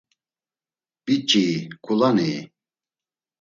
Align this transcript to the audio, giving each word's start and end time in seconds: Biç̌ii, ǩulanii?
Biç̌ii, 1.03 1.55
ǩulanii? 1.83 2.39